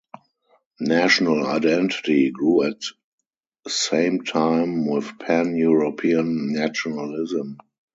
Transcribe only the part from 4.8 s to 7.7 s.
with Pan-European nationalism.